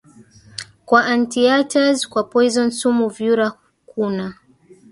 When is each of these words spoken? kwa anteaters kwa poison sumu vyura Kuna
kwa 0.85 1.05
anteaters 1.05 2.09
kwa 2.09 2.23
poison 2.23 2.71
sumu 2.71 3.07
vyura 3.09 3.51
Kuna 3.85 4.33